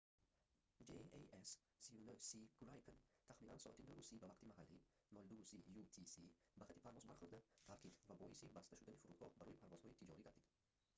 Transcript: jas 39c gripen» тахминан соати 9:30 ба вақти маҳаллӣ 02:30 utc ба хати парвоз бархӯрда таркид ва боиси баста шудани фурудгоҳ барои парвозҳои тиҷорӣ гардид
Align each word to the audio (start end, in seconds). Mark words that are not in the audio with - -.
jas 1.33 1.51
39c 1.59 2.31
gripen» 2.63 2.97
тахминан 3.27 3.61
соати 3.63 3.81
9:30 3.89 4.21
ба 4.21 4.25
вақти 4.31 4.49
маҳаллӣ 4.51 4.77
02:30 5.13 5.79
utc 6.01 6.13
ба 6.57 6.63
хати 6.67 6.77
парвоз 6.85 7.01
бархӯрда 7.09 7.39
таркид 7.67 7.93
ва 8.07 8.13
боиси 8.21 8.53
баста 8.55 8.73
шудани 8.79 8.99
фурудгоҳ 9.01 9.31
барои 9.39 9.59
парвозҳои 9.61 9.97
тиҷорӣ 9.99 10.21
гардид 10.27 10.47